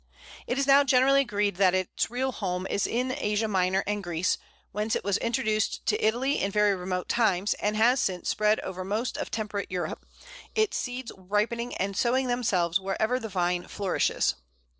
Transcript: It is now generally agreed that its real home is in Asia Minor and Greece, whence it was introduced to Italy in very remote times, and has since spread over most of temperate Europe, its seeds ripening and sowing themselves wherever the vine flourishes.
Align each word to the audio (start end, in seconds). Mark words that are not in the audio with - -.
It 0.47 0.57
is 0.57 0.65
now 0.65 0.83
generally 0.83 1.21
agreed 1.21 1.57
that 1.57 1.75
its 1.75 2.09
real 2.09 2.31
home 2.31 2.65
is 2.65 2.87
in 2.87 3.11
Asia 3.15 3.47
Minor 3.47 3.83
and 3.85 4.03
Greece, 4.03 4.39
whence 4.71 4.95
it 4.95 5.03
was 5.03 5.17
introduced 5.19 5.85
to 5.85 6.03
Italy 6.03 6.41
in 6.41 6.49
very 6.51 6.73
remote 6.73 7.07
times, 7.07 7.53
and 7.59 7.77
has 7.77 7.99
since 7.99 8.27
spread 8.27 8.59
over 8.61 8.83
most 8.83 9.15
of 9.15 9.29
temperate 9.29 9.69
Europe, 9.69 10.03
its 10.55 10.75
seeds 10.75 11.11
ripening 11.15 11.75
and 11.77 11.95
sowing 11.95 12.25
themselves 12.25 12.79
wherever 12.79 13.19
the 13.19 13.29
vine 13.29 13.67
flourishes. 13.67 14.33